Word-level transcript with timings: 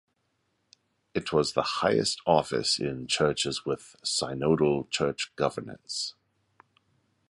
It 1.13 1.31
was 1.31 1.53
the 1.53 1.61
highest 1.61 2.23
office 2.25 2.79
in 2.79 3.05
churches 3.05 3.67
with 3.67 3.95
synodal 4.03 4.89
church 4.89 5.31
governance. 5.35 6.15